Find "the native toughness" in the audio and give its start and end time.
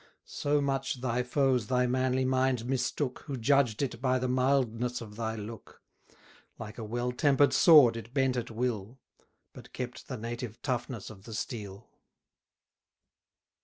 10.07-11.11